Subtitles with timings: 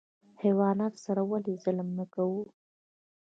[0.41, 2.41] حیواناتو سره ولې ظلم نه کوو؟